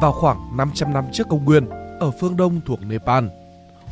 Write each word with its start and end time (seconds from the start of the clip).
vào 0.00 0.12
khoảng 0.12 0.56
500 0.56 0.92
năm 0.92 1.04
trước 1.12 1.28
công 1.28 1.44
nguyên 1.44 1.68
ở 2.00 2.10
phương 2.10 2.36
Đông 2.36 2.60
thuộc 2.66 2.80
Nepal. 2.82 3.24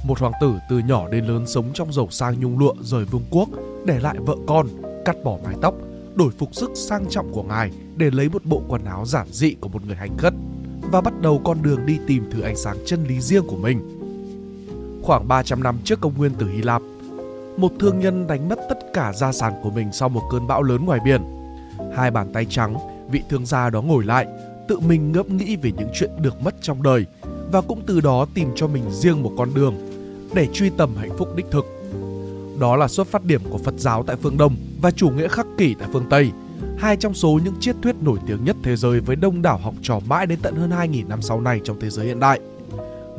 Một 0.05 0.19
hoàng 0.19 0.33
tử 0.41 0.55
từ 0.69 0.79
nhỏ 0.79 1.09
đến 1.09 1.25
lớn 1.25 1.47
sống 1.47 1.71
trong 1.75 1.93
giàu 1.93 2.09
sang 2.11 2.41
nhung 2.41 2.59
lụa 2.59 2.75
rời 2.81 3.05
vương 3.05 3.25
quốc, 3.31 3.49
để 3.85 4.01
lại 4.01 4.17
vợ 4.19 4.35
con, 4.47 4.67
cắt 5.05 5.17
bỏ 5.25 5.37
mái 5.45 5.55
tóc, 5.63 5.75
đổi 6.15 6.31
phục 6.39 6.55
sức 6.55 6.71
sang 6.75 7.07
trọng 7.11 7.33
của 7.33 7.43
ngài 7.43 7.71
để 7.97 8.11
lấy 8.11 8.29
một 8.29 8.45
bộ 8.45 8.63
quần 8.69 8.85
áo 8.85 9.07
giản 9.07 9.27
dị 9.31 9.55
của 9.61 9.69
một 9.69 9.87
người 9.87 9.97
hành 9.97 10.17
khất 10.19 10.35
và 10.93 11.01
bắt 11.01 11.21
đầu 11.21 11.41
con 11.45 11.63
đường 11.63 11.87
đi 11.87 11.99
tìm 12.07 12.31
thử 12.31 12.41
ánh 12.41 12.57
sáng 12.57 12.77
chân 12.87 13.05
lý 13.05 13.21
riêng 13.21 13.47
của 13.47 13.57
mình. 13.57 13.81
Khoảng 15.03 15.29
300 15.29 15.63
năm 15.63 15.79
trước 15.85 16.01
công 16.01 16.19
nguyên 16.19 16.33
từ 16.39 16.49
Hy 16.49 16.63
Lạp, 16.63 16.83
một 17.57 17.73
thương 17.81 17.99
nhân 17.99 18.27
đánh 18.27 18.49
mất 18.49 18.59
tất 18.69 18.79
cả 18.93 19.13
gia 19.13 19.33
sản 19.33 19.53
của 19.63 19.71
mình 19.71 19.89
sau 19.93 20.09
một 20.09 20.23
cơn 20.31 20.47
bão 20.47 20.63
lớn 20.63 20.85
ngoài 20.85 21.01
biển. 21.05 21.23
Hai 21.97 22.11
bàn 22.11 22.33
tay 22.33 22.47
trắng, 22.51 22.75
vị 23.11 23.23
thương 23.29 23.47
gia 23.47 23.71
đó 23.71 23.83
ngồi 23.83 24.05
lại, 24.05 24.27
tự 24.69 24.81
mình 24.81 25.13
ngẫm 25.13 25.37
nghĩ 25.37 25.57
về 25.57 25.73
những 25.79 25.89
chuyện 25.95 26.11
được 26.21 26.43
mất 26.43 26.55
trong 26.61 26.83
đời 26.83 27.07
và 27.53 27.61
cũng 27.61 27.83
từ 27.87 28.01
đó 28.01 28.27
tìm 28.35 28.49
cho 28.57 28.67
mình 28.67 28.91
riêng 28.91 29.23
một 29.23 29.33
con 29.39 29.55
đường 29.55 29.75
để 30.35 30.49
truy 30.53 30.71
tầm 30.71 30.97
hạnh 30.97 31.19
phúc 31.19 31.29
đích 31.37 31.47
thực. 31.51 31.67
Đó 32.61 32.77
là 32.77 32.89
xuất 32.89 33.07
phát 33.07 33.25
điểm 33.25 33.41
của 33.51 33.59
Phật 33.59 33.75
giáo 33.79 34.03
tại 34.03 34.17
phương 34.23 34.37
Đông 34.37 34.57
và 34.83 34.91
chủ 34.91 35.11
nghĩa 35.11 35.29
khắc 35.29 35.47
kỷ 35.59 35.75
tại 35.75 35.89
phương 35.93 36.07
Tây, 36.11 36.31
hai 36.79 36.97
trong 36.97 37.15
số 37.15 37.41
những 37.45 37.55
triết 37.61 37.77
thuyết 37.83 37.97
nổi 38.03 38.19
tiếng 38.27 38.45
nhất 38.45 38.57
thế 38.63 38.77
giới 38.77 39.01
với 39.01 39.17
đông 39.17 39.43
đảo 39.43 39.59
học 39.59 39.75
trò 39.83 40.01
mãi 40.07 40.27
đến 40.27 40.39
tận 40.43 40.55
hơn 40.55 40.71
2.000 40.71 41.09
năm 41.09 41.23
sau 41.23 41.41
này 41.41 41.61
trong 41.65 41.81
thế 41.81 41.91
giới 41.91 42.07
hiện 42.07 42.21
đại. 42.21 42.41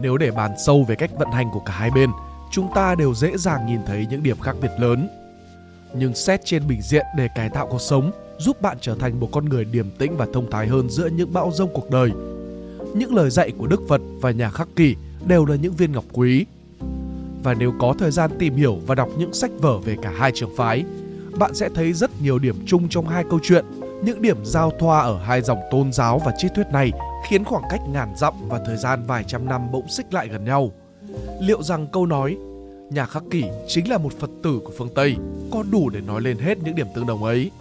Nếu 0.02 0.17
để 0.17 0.31
bàn 0.31 0.52
sâu 0.66 0.85
về 0.88 0.95
cách 0.95 1.11
vận 1.19 1.31
hành 1.31 1.49
của 1.53 1.59
cả 1.59 1.73
hai 1.73 1.91
bên, 1.91 2.09
chúng 2.52 2.67
ta 2.75 2.95
đều 2.95 3.13
dễ 3.13 3.38
dàng 3.38 3.66
nhìn 3.66 3.79
thấy 3.88 4.07
những 4.09 4.23
điểm 4.23 4.39
khác 4.39 4.55
biệt 4.61 4.71
lớn. 4.79 5.09
Nhưng 5.95 6.16
xét 6.16 6.41
trên 6.45 6.67
bình 6.67 6.81
diện 6.81 7.05
để 7.17 7.27
cải 7.35 7.49
tạo 7.49 7.67
cuộc 7.67 7.81
sống, 7.81 8.11
giúp 8.39 8.61
bạn 8.61 8.77
trở 8.81 8.95
thành 8.95 9.20
một 9.20 9.29
con 9.31 9.45
người 9.45 9.66
điềm 9.66 9.89
tĩnh 9.89 10.17
và 10.17 10.27
thông 10.34 10.52
thái 10.52 10.67
hơn 10.67 10.89
giữa 10.89 11.07
những 11.07 11.34
bão 11.34 11.52
rông 11.53 11.70
cuộc 11.73 11.89
đời. 11.89 12.11
Những 12.95 13.16
lời 13.16 13.30
dạy 13.30 13.52
của 13.57 13.67
Đức 13.67 13.81
Phật 13.88 14.02
và 14.21 14.31
nhà 14.31 14.49
khắc 14.49 14.67
kỷ 14.75 14.95
đều 15.27 15.45
là 15.45 15.55
những 15.55 15.73
viên 15.73 15.91
ngọc 15.91 16.05
quý. 16.13 16.45
Và 17.44 17.53
nếu 17.53 17.73
có 17.80 17.95
thời 18.00 18.11
gian 18.11 18.31
tìm 18.39 18.55
hiểu 18.55 18.78
và 18.88 18.95
đọc 18.95 19.09
những 19.17 19.33
sách 19.33 19.52
vở 19.59 19.78
về 19.78 19.95
cả 20.02 20.13
hai 20.17 20.31
trường 20.36 20.55
phái, 20.55 20.86
bạn 21.39 21.55
sẽ 21.55 21.69
thấy 21.75 21.94
rất 21.94 22.22
nhiều 22.22 22.39
điểm 22.39 22.55
chung 22.66 22.89
trong 22.89 23.08
hai 23.08 23.23
câu 23.30 23.39
chuyện. 23.44 23.66
Những 24.03 24.22
điểm 24.22 24.45
giao 24.45 24.72
thoa 24.80 25.00
ở 25.00 25.19
hai 25.19 25.41
dòng 25.41 25.59
tôn 25.72 25.94
giáo 25.94 26.22
và 26.25 26.33
triết 26.38 26.52
thuyết 26.56 26.67
này 26.72 26.91
khiến 27.28 27.44
khoảng 27.44 27.63
cách 27.69 27.81
ngàn 27.89 28.13
dặm 28.17 28.33
và 28.47 28.59
thời 28.66 28.78
gian 28.78 29.03
vài 29.08 29.23
trăm 29.28 29.45
năm 29.45 29.72
bỗng 29.72 29.89
xích 29.89 30.13
lại 30.13 30.28
gần 30.28 30.45
nhau. 30.45 30.72
Liệu 31.41 31.63
rằng 31.63 31.88
câu 31.88 32.06
nói 32.06 32.38
nhà 32.89 33.06
khắc 33.06 33.23
kỷ 33.31 33.44
chính 33.67 33.89
là 33.89 33.97
một 33.97 34.13
Phật 34.19 34.30
tử 34.44 34.59
của 34.66 34.72
phương 34.78 34.89
Tây 34.95 35.16
có 35.52 35.63
đủ 35.72 35.89
để 35.89 36.02
nói 36.02 36.22
lên 36.22 36.38
hết 36.38 36.58
những 36.63 36.75
điểm 36.75 36.88
tương 36.95 37.08
đồng 37.08 37.23
ấy? 37.23 37.52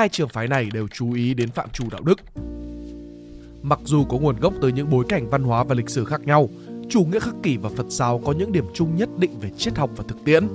Hai 0.00 0.08
trường 0.08 0.28
phái 0.28 0.48
này 0.48 0.68
đều 0.72 0.88
chú 0.88 1.12
ý 1.12 1.34
đến 1.34 1.50
phạm 1.50 1.68
trù 1.72 1.84
đạo 1.90 2.00
đức. 2.04 2.20
Mặc 3.62 3.80
dù 3.84 4.04
có 4.04 4.18
nguồn 4.18 4.40
gốc 4.40 4.54
từ 4.62 4.68
những 4.68 4.90
bối 4.90 5.04
cảnh 5.08 5.30
văn 5.30 5.42
hóa 5.42 5.64
và 5.64 5.74
lịch 5.74 5.90
sử 5.90 6.04
khác 6.04 6.20
nhau, 6.26 6.48
chủ 6.88 7.04
nghĩa 7.04 7.18
khắc 7.20 7.34
kỷ 7.42 7.56
và 7.56 7.70
Phật 7.76 7.86
giáo 7.88 8.20
có 8.24 8.32
những 8.32 8.52
điểm 8.52 8.64
chung 8.74 8.96
nhất 8.96 9.08
định 9.18 9.30
về 9.40 9.50
triết 9.58 9.76
học 9.76 9.90
và 9.96 10.04
thực 10.08 10.24
tiễn. 10.24 10.48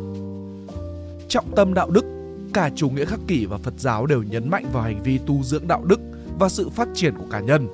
Trọng 1.29 1.55
tâm 1.55 1.73
đạo 1.73 1.89
đức, 1.89 2.05
cả 2.53 2.69
chủ 2.75 2.89
nghĩa 2.89 3.05
khắc 3.05 3.19
kỷ 3.27 3.45
và 3.45 3.57
Phật 3.57 3.73
giáo 3.77 4.05
đều 4.05 4.23
nhấn 4.23 4.49
mạnh 4.49 4.65
vào 4.73 4.83
hành 4.83 5.03
vi 5.03 5.17
tu 5.17 5.43
dưỡng 5.43 5.67
đạo 5.67 5.83
đức 5.85 5.99
và 6.39 6.49
sự 6.49 6.69
phát 6.69 6.87
triển 6.95 7.13
của 7.17 7.25
cá 7.31 7.39
nhân. 7.39 7.67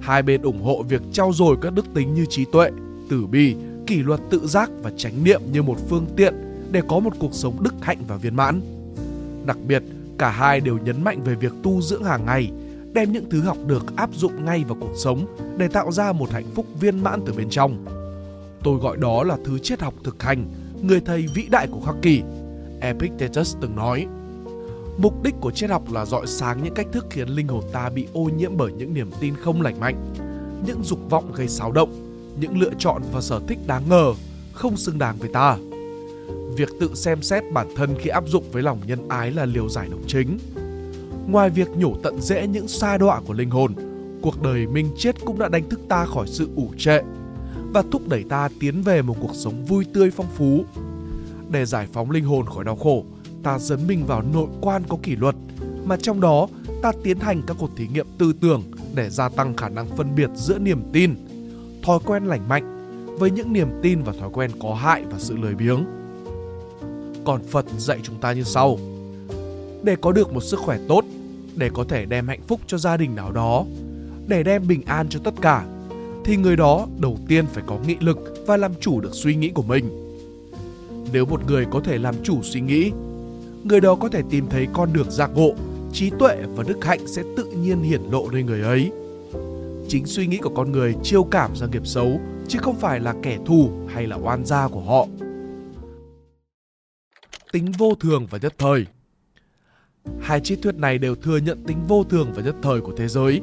Hai 0.00 0.22
bên 0.22 0.42
ủng 0.42 0.62
hộ 0.62 0.82
việc 0.82 1.02
trao 1.12 1.32
dồi 1.32 1.56
các 1.62 1.72
đức 1.72 1.86
tính 1.94 2.14
như 2.14 2.26
trí 2.30 2.44
tuệ, 2.44 2.70
tử 3.08 3.26
bi, 3.26 3.56
kỷ 3.86 3.96
luật 3.96 4.20
tự 4.30 4.46
giác 4.46 4.70
và 4.82 4.90
chánh 4.96 5.24
niệm 5.24 5.40
như 5.52 5.62
một 5.62 5.76
phương 5.88 6.06
tiện 6.16 6.34
để 6.72 6.82
có 6.88 6.98
một 6.98 7.12
cuộc 7.18 7.34
sống 7.34 7.62
đức 7.62 7.74
hạnh 7.80 7.98
và 8.08 8.16
viên 8.16 8.36
mãn. 8.36 8.60
Đặc 9.46 9.56
biệt, 9.66 9.82
cả 10.18 10.30
hai 10.30 10.60
đều 10.60 10.78
nhấn 10.78 11.04
mạnh 11.04 11.22
về 11.24 11.34
việc 11.34 11.52
tu 11.62 11.82
dưỡng 11.82 12.04
hàng 12.04 12.26
ngày, 12.26 12.50
đem 12.92 13.12
những 13.12 13.30
thứ 13.30 13.40
học 13.40 13.56
được 13.66 13.96
áp 13.96 14.10
dụng 14.14 14.44
ngay 14.44 14.64
vào 14.68 14.76
cuộc 14.80 14.92
sống 14.96 15.26
để 15.58 15.68
tạo 15.68 15.92
ra 15.92 16.12
một 16.12 16.30
hạnh 16.30 16.46
phúc 16.54 16.66
viên 16.80 17.02
mãn 17.02 17.20
từ 17.26 17.32
bên 17.32 17.50
trong. 17.50 17.84
Tôi 18.64 18.78
gọi 18.78 18.96
đó 18.96 19.22
là 19.22 19.36
thứ 19.44 19.58
triết 19.58 19.80
học 19.80 19.94
thực 20.04 20.22
hành, 20.22 20.50
người 20.82 21.00
thầy 21.00 21.26
vĩ 21.34 21.46
đại 21.50 21.66
của 21.66 21.80
Khắc 21.80 21.94
Kỳ. 22.02 22.22
Epictetus 22.80 23.56
từng 23.60 23.76
nói, 23.76 24.06
Mục 24.98 25.22
đích 25.22 25.34
của 25.40 25.50
triết 25.50 25.70
học 25.70 25.92
là 25.92 26.04
dọi 26.04 26.26
sáng 26.26 26.62
những 26.62 26.74
cách 26.74 26.86
thức 26.92 27.06
khiến 27.10 27.28
linh 27.28 27.48
hồn 27.48 27.64
ta 27.72 27.88
bị 27.88 28.06
ô 28.12 28.30
nhiễm 28.36 28.56
bởi 28.56 28.72
những 28.72 28.94
niềm 28.94 29.10
tin 29.20 29.34
không 29.36 29.62
lành 29.62 29.80
mạnh, 29.80 30.14
những 30.66 30.82
dục 30.82 30.98
vọng 31.10 31.32
gây 31.32 31.48
xáo 31.48 31.72
động, 31.72 31.90
những 32.40 32.58
lựa 32.58 32.70
chọn 32.78 33.02
và 33.12 33.20
sở 33.20 33.40
thích 33.48 33.58
đáng 33.66 33.88
ngờ, 33.88 34.12
không 34.52 34.76
xứng 34.76 34.98
đáng 34.98 35.16
với 35.18 35.30
ta. 35.32 35.56
Việc 36.58 36.68
tự 36.80 36.94
xem 36.94 37.22
xét 37.22 37.44
bản 37.52 37.66
thân 37.76 37.94
khi 37.98 38.10
áp 38.10 38.24
dụng 38.26 38.44
với 38.52 38.62
lòng 38.62 38.80
nhân 38.86 39.08
ái 39.08 39.30
là 39.30 39.44
liều 39.44 39.68
giải 39.68 39.88
độc 39.90 40.00
chính. 40.06 40.38
Ngoài 41.28 41.50
việc 41.50 41.68
nhổ 41.76 41.94
tận 42.02 42.20
rễ 42.20 42.46
những 42.46 42.68
sa 42.68 42.98
đọa 42.98 43.20
của 43.26 43.32
linh 43.32 43.50
hồn, 43.50 43.74
cuộc 44.22 44.42
đời 44.42 44.66
minh 44.66 44.90
triết 44.96 45.14
cũng 45.24 45.38
đã 45.38 45.48
đánh 45.48 45.68
thức 45.68 45.80
ta 45.88 46.04
khỏi 46.04 46.26
sự 46.28 46.48
ủ 46.56 46.70
trệ 46.78 47.00
và 47.72 47.82
thúc 47.92 48.08
đẩy 48.08 48.24
ta 48.28 48.48
tiến 48.60 48.82
về 48.82 49.02
một 49.02 49.16
cuộc 49.20 49.34
sống 49.34 49.64
vui 49.64 49.84
tươi 49.94 50.10
phong 50.10 50.26
phú. 50.36 50.64
Để 51.50 51.64
giải 51.64 51.86
phóng 51.92 52.10
linh 52.10 52.24
hồn 52.24 52.46
khỏi 52.46 52.64
đau 52.64 52.76
khổ, 52.76 53.04
ta 53.42 53.58
dấn 53.58 53.86
mình 53.86 54.06
vào 54.06 54.22
nội 54.32 54.48
quan 54.60 54.82
có 54.88 54.96
kỷ 55.02 55.16
luật, 55.16 55.34
mà 55.84 55.96
trong 55.96 56.20
đó 56.20 56.48
ta 56.82 56.92
tiến 57.02 57.18
hành 57.18 57.42
các 57.46 57.56
cuộc 57.60 57.70
thí 57.76 57.86
nghiệm 57.88 58.06
tư 58.18 58.32
tưởng 58.40 58.62
để 58.94 59.10
gia 59.10 59.28
tăng 59.28 59.56
khả 59.56 59.68
năng 59.68 59.86
phân 59.96 60.14
biệt 60.14 60.30
giữa 60.34 60.58
niềm 60.58 60.82
tin, 60.92 61.14
thói 61.82 61.98
quen 62.04 62.24
lành 62.24 62.48
mạnh 62.48 62.74
với 63.18 63.30
những 63.30 63.52
niềm 63.52 63.68
tin 63.82 64.02
và 64.02 64.12
thói 64.20 64.30
quen 64.32 64.50
có 64.62 64.74
hại 64.74 65.04
và 65.10 65.18
sự 65.18 65.36
lười 65.36 65.54
biếng. 65.54 65.97
Còn 67.28 67.42
Phật 67.42 67.64
dạy 67.78 67.98
chúng 68.02 68.16
ta 68.20 68.32
như 68.32 68.42
sau: 68.42 68.78
Để 69.82 69.96
có 70.00 70.12
được 70.12 70.32
một 70.32 70.40
sức 70.40 70.60
khỏe 70.60 70.78
tốt, 70.88 71.04
để 71.56 71.70
có 71.74 71.84
thể 71.88 72.04
đem 72.04 72.28
hạnh 72.28 72.40
phúc 72.46 72.60
cho 72.66 72.78
gia 72.78 72.96
đình 72.96 73.14
nào 73.14 73.32
đó, 73.32 73.64
để 74.26 74.42
đem 74.42 74.68
bình 74.68 74.82
an 74.86 75.06
cho 75.10 75.20
tất 75.24 75.34
cả, 75.40 75.64
thì 76.24 76.36
người 76.36 76.56
đó 76.56 76.86
đầu 76.98 77.18
tiên 77.28 77.46
phải 77.46 77.64
có 77.66 77.78
nghị 77.86 77.96
lực 78.00 78.18
và 78.46 78.56
làm 78.56 78.72
chủ 78.80 79.00
được 79.00 79.10
suy 79.12 79.34
nghĩ 79.34 79.48
của 79.48 79.62
mình. 79.62 79.84
Nếu 81.12 81.26
một 81.26 81.40
người 81.46 81.66
có 81.70 81.80
thể 81.80 81.98
làm 81.98 82.14
chủ 82.22 82.42
suy 82.42 82.60
nghĩ 82.60 82.90
người 83.64 83.80
đó 83.80 83.94
có 83.94 84.08
thể 84.08 84.22
tìm 84.30 84.46
thấy 84.50 84.66
con 84.72 84.92
đường 84.92 85.10
giác 85.10 85.30
ngộ, 85.34 85.52
trí 85.92 86.10
tuệ 86.18 86.36
và 86.56 86.64
đức 86.68 86.84
hạnh 86.84 87.06
sẽ 87.06 87.22
tự 87.36 87.44
nhiên 87.44 87.82
hiển 87.82 88.02
lộ 88.10 88.30
nơi 88.30 88.42
người 88.42 88.62
ấy. 88.62 88.90
Chính 89.88 90.06
suy 90.06 90.26
nghĩ 90.26 90.36
của 90.36 90.52
con 90.54 90.72
người 90.72 90.94
chiêu 91.02 91.24
cảm 91.24 91.56
ra 91.56 91.66
nghiệp 91.66 91.86
xấu, 91.86 92.20
chứ 92.48 92.58
không 92.62 92.76
phải 92.76 93.00
là 93.00 93.14
kẻ 93.22 93.38
thù 93.46 93.70
hay 93.88 94.06
là 94.06 94.16
oan 94.16 94.44
gia 94.44 94.68
của 94.68 94.80
họ. 94.80 95.06
Tính 97.52 97.72
vô 97.72 97.94
thường 97.94 98.26
và 98.30 98.38
nhất 98.42 98.54
thời 98.58 98.86
Hai 100.20 100.40
triết 100.40 100.58
thuyết 100.62 100.74
này 100.74 100.98
đều 100.98 101.14
thừa 101.14 101.36
nhận 101.36 101.64
tính 101.66 101.78
vô 101.88 102.04
thường 102.04 102.32
và 102.34 102.42
nhất 102.42 102.54
thời 102.62 102.80
của 102.80 102.92
thế 102.96 103.08
giới. 103.08 103.40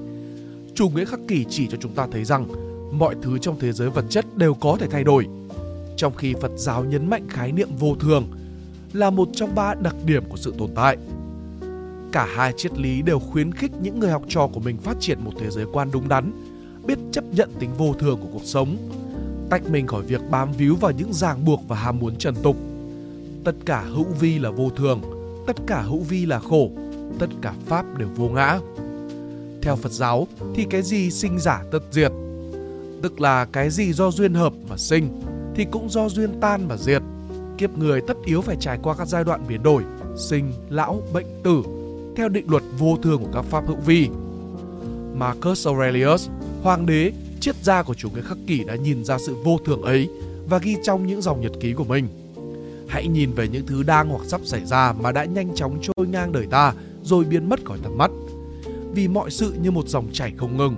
Chủ 0.75 0.89
nghĩa 0.89 1.05
khắc 1.05 1.19
kỷ 1.27 1.45
chỉ 1.49 1.67
cho 1.67 1.77
chúng 1.81 1.95
ta 1.95 2.07
thấy 2.11 2.25
rằng 2.25 2.47
mọi 2.99 3.15
thứ 3.21 3.37
trong 3.37 3.59
thế 3.59 3.71
giới 3.71 3.89
vật 3.89 4.05
chất 4.09 4.25
đều 4.37 4.53
có 4.53 4.77
thể 4.79 4.87
thay 4.91 5.03
đổi, 5.03 5.27
trong 5.97 6.15
khi 6.15 6.33
Phật 6.41 6.51
giáo 6.55 6.85
nhấn 6.85 7.09
mạnh 7.09 7.25
khái 7.29 7.51
niệm 7.51 7.69
vô 7.79 7.95
thường– 7.95 8.31
là 8.95 9.09
một 9.09 9.29
trong 9.33 9.55
ba 9.55 9.73
đặc 9.73 9.95
điểm 10.05 10.23
của 10.29 10.37
sự 10.37 10.53
tồn 10.57 10.69
tại. 10.75 10.97
Cả 12.11 12.27
hai 12.35 12.53
triết 12.57 12.77
lý 12.77 13.01
đều 13.01 13.19
khuyến 13.19 13.51
khích 13.51 13.71
những 13.81 13.99
người 13.99 14.11
học 14.11 14.23
trò 14.27 14.47
của 14.53 14.59
mình 14.59 14.77
phát 14.77 14.97
triển 14.99 15.19
một 15.23 15.31
thế 15.39 15.49
giới 15.49 15.65
quan 15.73 15.89
đúng 15.91 16.09
đắn, 16.09 16.31
biết 16.85 16.97
chấp 17.11 17.23
nhận 17.31 17.49
tính 17.59 17.69
vô 17.77 17.93
thường 17.93 18.19
của 18.21 18.27
cuộc 18.33 18.43
sống, 18.43 18.77
tách 19.49 19.69
mình 19.69 19.87
khỏi 19.87 20.03
việc 20.03 20.21
bám 20.31 20.51
víu 20.51 20.75
vào 20.75 20.91
những 20.91 21.13
ràng 21.13 21.45
buộc 21.45 21.67
và 21.67 21.75
ham 21.75 21.99
muốn 21.99 22.15
trần 22.15 22.35
tục. 22.43 22.55
Tất 23.45 23.55
cả 23.65 23.81
hữu 23.81 24.05
vi 24.19 24.39
là 24.39 24.51
vô 24.51 24.69
thường, 24.69 25.01
tất 25.47 25.55
cả 25.67 25.81
hữu 25.81 25.99
vi 25.99 26.25
là 26.25 26.39
khổ, 26.39 26.71
tất 27.19 27.27
cả 27.41 27.53
pháp 27.65 27.97
đều 27.97 28.07
vô 28.15 28.29
ngã. 28.29 28.59
Theo 29.61 29.75
Phật 29.75 29.91
giáo 29.91 30.27
thì 30.55 30.65
cái 30.69 30.81
gì 30.81 31.11
sinh 31.11 31.39
giả 31.39 31.63
tất 31.71 31.79
diệt, 31.91 32.11
tức 33.01 33.21
là 33.21 33.45
cái 33.45 33.69
gì 33.69 33.93
do 33.93 34.11
duyên 34.11 34.33
hợp 34.33 34.53
mà 34.69 34.77
sinh 34.77 35.21
thì 35.55 35.65
cũng 35.71 35.89
do 35.89 36.09
duyên 36.09 36.39
tan 36.41 36.67
mà 36.67 36.77
diệt 36.77 37.01
kiếp 37.57 37.77
người 37.77 38.01
tất 38.01 38.17
yếu 38.25 38.41
phải 38.41 38.57
trải 38.59 38.79
qua 38.83 38.95
các 38.95 39.07
giai 39.07 39.23
đoạn 39.23 39.45
biến 39.47 39.63
đổi, 39.63 39.83
sinh, 40.17 40.53
lão, 40.69 41.01
bệnh, 41.13 41.25
tử, 41.43 41.63
theo 42.15 42.29
định 42.29 42.45
luật 42.49 42.63
vô 42.79 42.97
thường 43.03 43.23
của 43.23 43.31
các 43.33 43.45
pháp 43.45 43.67
hữu 43.67 43.77
vi. 43.77 44.09
Marcus 45.15 45.67
Aurelius, 45.67 46.29
hoàng 46.63 46.85
đế, 46.85 47.11
triết 47.39 47.55
gia 47.63 47.83
của 47.83 47.93
chủ 47.93 48.09
nghĩa 48.09 48.21
khắc 48.21 48.37
kỷ 48.47 48.63
đã 48.63 48.75
nhìn 48.75 49.05
ra 49.05 49.17
sự 49.17 49.35
vô 49.43 49.57
thường 49.65 49.81
ấy 49.81 50.09
và 50.49 50.57
ghi 50.57 50.75
trong 50.83 51.07
những 51.07 51.21
dòng 51.21 51.41
nhật 51.41 51.51
ký 51.59 51.73
của 51.73 51.83
mình. 51.83 52.07
Hãy 52.87 53.07
nhìn 53.07 53.31
về 53.31 53.47
những 53.47 53.65
thứ 53.67 53.83
đang 53.83 54.09
hoặc 54.09 54.25
sắp 54.25 54.41
xảy 54.43 54.65
ra 54.65 54.93
mà 54.93 55.11
đã 55.11 55.25
nhanh 55.25 55.55
chóng 55.55 55.79
trôi 55.81 56.07
ngang 56.07 56.31
đời 56.31 56.47
ta 56.51 56.73
rồi 57.03 57.25
biến 57.25 57.49
mất 57.49 57.65
khỏi 57.65 57.79
tầm 57.83 57.97
mắt. 57.97 58.11
Vì 58.91 59.07
mọi 59.07 59.31
sự 59.31 59.53
như 59.61 59.71
một 59.71 59.87
dòng 59.87 60.07
chảy 60.13 60.33
không 60.37 60.57
ngừng, 60.57 60.75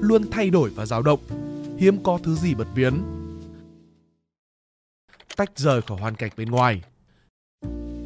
luôn 0.00 0.22
thay 0.30 0.50
đổi 0.50 0.70
và 0.70 0.86
dao 0.86 1.02
động, 1.02 1.20
hiếm 1.78 2.02
có 2.02 2.18
thứ 2.22 2.34
gì 2.34 2.54
bật 2.54 2.66
biến 2.74 3.02
tách 5.36 5.50
rời 5.56 5.82
khỏi 5.82 5.98
hoàn 6.00 6.14
cảnh 6.14 6.30
bên 6.36 6.50
ngoài. 6.50 6.82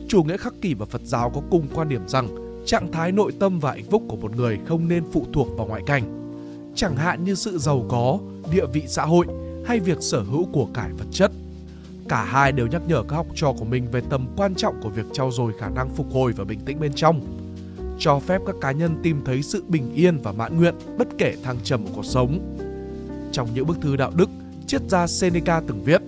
Chủ 0.08 0.22
nghĩa 0.22 0.36
khắc 0.36 0.54
kỷ 0.60 0.74
và 0.74 0.86
Phật 0.86 1.00
giáo 1.04 1.30
có 1.30 1.42
cùng 1.50 1.68
quan 1.74 1.88
điểm 1.88 2.08
rằng 2.08 2.28
trạng 2.66 2.92
thái 2.92 3.12
nội 3.12 3.32
tâm 3.40 3.60
và 3.60 3.70
hạnh 3.70 3.90
phúc 3.90 4.02
của 4.08 4.16
một 4.16 4.36
người 4.36 4.58
không 4.66 4.88
nên 4.88 5.04
phụ 5.12 5.26
thuộc 5.32 5.48
vào 5.56 5.66
ngoại 5.66 5.82
cảnh. 5.86 6.32
Chẳng 6.74 6.96
hạn 6.96 7.24
như 7.24 7.34
sự 7.34 7.58
giàu 7.58 7.86
có, 7.88 8.18
địa 8.52 8.66
vị 8.72 8.82
xã 8.86 9.04
hội 9.04 9.26
hay 9.66 9.80
việc 9.80 9.98
sở 10.00 10.22
hữu 10.22 10.44
của 10.52 10.68
cải 10.74 10.90
vật 10.92 11.06
chất. 11.10 11.32
Cả 12.10 12.24
hai 12.24 12.52
đều 12.52 12.66
nhắc 12.66 12.82
nhở 12.88 13.02
các 13.02 13.16
học 13.16 13.26
trò 13.34 13.52
của 13.58 13.64
mình 13.64 13.90
về 13.90 14.00
tầm 14.10 14.26
quan 14.36 14.54
trọng 14.54 14.80
của 14.82 14.88
việc 14.88 15.06
trau 15.12 15.30
dồi 15.30 15.52
khả 15.58 15.68
năng 15.68 15.88
phục 15.88 16.12
hồi 16.12 16.32
và 16.36 16.44
bình 16.44 16.60
tĩnh 16.60 16.80
bên 16.80 16.92
trong. 16.92 17.20
Cho 17.98 18.18
phép 18.18 18.40
các 18.46 18.54
cá 18.60 18.72
nhân 18.72 18.96
tìm 19.02 19.22
thấy 19.24 19.42
sự 19.42 19.64
bình 19.68 19.94
yên 19.94 20.18
và 20.22 20.32
mãn 20.32 20.56
nguyện 20.56 20.74
bất 20.98 21.08
kể 21.18 21.34
thăng 21.42 21.56
trầm 21.64 21.84
của 21.84 21.90
cuộc 21.94 22.04
sống. 22.04 22.56
Trong 23.32 23.48
những 23.54 23.66
bức 23.66 23.80
thư 23.80 23.96
đạo 23.96 24.12
đức, 24.14 24.30
triết 24.66 24.82
gia 24.88 25.06
Seneca 25.06 25.60
từng 25.66 25.82
viết 25.84 26.02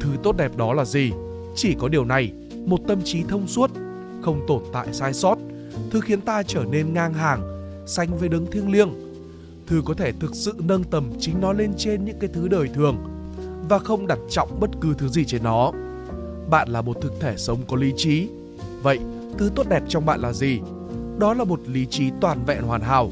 Thứ 0.00 0.08
tốt 0.22 0.36
đẹp 0.36 0.56
đó 0.56 0.72
là 0.72 0.84
gì? 0.84 1.12
Chỉ 1.56 1.74
có 1.80 1.88
điều 1.88 2.04
này, 2.04 2.32
một 2.66 2.80
tâm 2.88 3.02
trí 3.04 3.22
thông 3.22 3.46
suốt, 3.46 3.70
không 4.22 4.44
tồn 4.48 4.62
tại 4.72 4.86
sai 4.92 5.12
sót, 5.12 5.38
thứ 5.90 6.00
khiến 6.00 6.20
ta 6.20 6.42
trở 6.42 6.64
nên 6.70 6.92
ngang 6.94 7.14
hàng, 7.14 7.42
sánh 7.86 8.18
với 8.18 8.28
đấng 8.28 8.50
thiêng 8.50 8.72
liêng. 8.72 8.90
Thứ 9.66 9.82
có 9.84 9.94
thể 9.94 10.12
thực 10.20 10.34
sự 10.34 10.54
nâng 10.58 10.84
tầm 10.84 11.12
chính 11.20 11.40
nó 11.40 11.52
lên 11.52 11.72
trên 11.76 12.04
những 12.04 12.18
cái 12.20 12.30
thứ 12.34 12.48
đời 12.48 12.68
thường 12.74 13.13
và 13.68 13.78
không 13.78 14.06
đặt 14.06 14.18
trọng 14.30 14.60
bất 14.60 14.70
cứ 14.80 14.94
thứ 14.98 15.08
gì 15.08 15.24
trên 15.24 15.42
nó. 15.42 15.72
Bạn 16.50 16.68
là 16.68 16.82
một 16.82 16.96
thực 17.00 17.20
thể 17.20 17.34
sống 17.36 17.58
có 17.68 17.76
lý 17.76 17.92
trí. 17.96 18.28
Vậy, 18.82 18.98
thứ 19.38 19.50
tốt 19.54 19.68
đẹp 19.68 19.82
trong 19.88 20.06
bạn 20.06 20.20
là 20.20 20.32
gì? 20.32 20.60
Đó 21.18 21.34
là 21.34 21.44
một 21.44 21.60
lý 21.66 21.86
trí 21.86 22.10
toàn 22.20 22.44
vẹn 22.46 22.62
hoàn 22.62 22.80
hảo. 22.80 23.10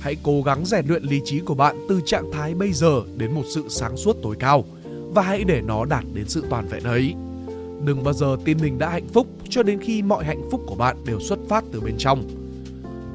Hãy 0.00 0.16
cố 0.22 0.42
gắng 0.42 0.64
rèn 0.64 0.86
luyện 0.86 1.02
lý 1.02 1.20
trí 1.24 1.40
của 1.40 1.54
bạn 1.54 1.86
từ 1.88 2.00
trạng 2.06 2.32
thái 2.32 2.54
bây 2.54 2.72
giờ 2.72 3.02
đến 3.16 3.32
một 3.34 3.44
sự 3.54 3.64
sáng 3.68 3.96
suốt 3.96 4.16
tối 4.22 4.36
cao 4.38 4.64
và 5.14 5.22
hãy 5.22 5.44
để 5.44 5.60
nó 5.60 5.84
đạt 5.84 6.04
đến 6.14 6.28
sự 6.28 6.44
toàn 6.50 6.66
vẹn 6.68 6.82
ấy. 6.82 7.14
Đừng 7.84 8.04
bao 8.04 8.14
giờ 8.14 8.36
tin 8.44 8.58
mình 8.62 8.78
đã 8.78 8.88
hạnh 8.88 9.08
phúc 9.12 9.26
cho 9.48 9.62
đến 9.62 9.78
khi 9.80 10.02
mọi 10.02 10.24
hạnh 10.24 10.42
phúc 10.50 10.60
của 10.66 10.74
bạn 10.74 10.96
đều 11.06 11.20
xuất 11.20 11.38
phát 11.48 11.64
từ 11.72 11.80
bên 11.80 11.94
trong. 11.98 12.24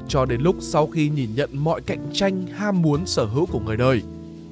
Cho 0.08 0.24
đến 0.24 0.40
lúc 0.40 0.56
sau 0.60 0.86
khi 0.86 1.08
nhìn 1.08 1.30
nhận 1.34 1.50
mọi 1.52 1.80
cạnh 1.80 2.10
tranh 2.12 2.46
ham 2.46 2.82
muốn 2.82 3.06
sở 3.06 3.24
hữu 3.24 3.46
của 3.46 3.60
người 3.60 3.76
đời, 3.76 4.02